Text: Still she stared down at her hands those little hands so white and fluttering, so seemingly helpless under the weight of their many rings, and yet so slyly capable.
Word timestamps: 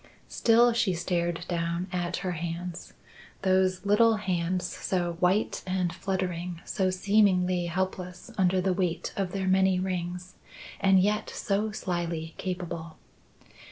Still 0.29 0.73
she 0.73 0.95
stared 0.95 1.45
down 1.47 1.85
at 1.93 2.17
her 2.25 2.31
hands 2.31 2.93
those 3.43 3.85
little 3.85 4.15
hands 4.15 4.65
so 4.65 5.15
white 5.19 5.61
and 5.67 5.93
fluttering, 5.93 6.59
so 6.65 6.89
seemingly 6.89 7.67
helpless 7.67 8.31
under 8.35 8.59
the 8.61 8.73
weight 8.73 9.13
of 9.15 9.31
their 9.31 9.47
many 9.47 9.79
rings, 9.79 10.33
and 10.79 10.99
yet 10.99 11.29
so 11.29 11.71
slyly 11.71 12.33
capable. 12.39 12.97